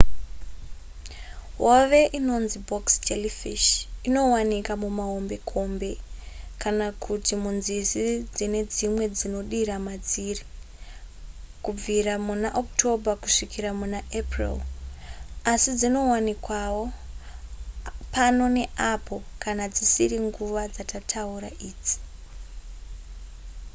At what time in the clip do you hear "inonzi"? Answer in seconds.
2.17-2.57